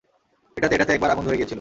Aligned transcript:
এটাতে- 0.57 0.75
এটাতে 0.75 0.93
একবার 0.93 1.11
আগুন 1.11 1.25
ধরে 1.25 1.37
গিয়েছিল। 1.37 1.49